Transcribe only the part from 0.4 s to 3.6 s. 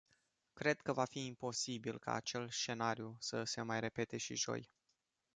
Cred că va fi imposibil ca acel scenariu să